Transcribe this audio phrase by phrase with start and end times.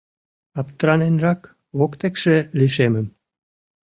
[0.59, 1.41] Аптыраненрак,
[1.77, 3.07] воктекше лишемым.